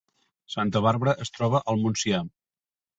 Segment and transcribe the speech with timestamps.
[0.53, 2.27] Santa Bàrbara es troba al Montsià